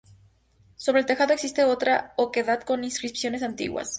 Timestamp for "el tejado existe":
1.01-1.63